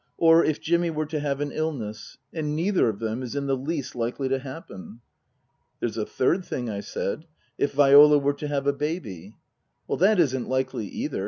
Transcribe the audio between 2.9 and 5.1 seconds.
them is in the least likely to happen.""